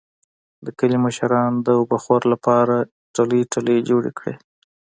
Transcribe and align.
د 0.65 0.67
کلي 0.79 0.97
مشرانو 1.05 1.57
د 1.67 1.67
اوبهخور 1.79 2.21
لپاره 2.33 2.75
ټلۍ 3.15 3.41
ټلۍ 3.53 3.77
جوړې 3.89 4.11
کړې. 4.17 4.33